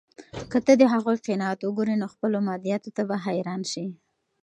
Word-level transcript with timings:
که 0.51 0.59
ته 0.65 0.73
د 0.77 0.83
هغوی 0.93 1.17
قناعت 1.25 1.59
وګورې، 1.63 1.95
نو 2.01 2.07
خپلو 2.13 2.37
مادیاتو 2.47 2.89
ته 2.95 3.01
به 3.09 3.15
حیران 3.25 3.61
شې. 3.71 3.85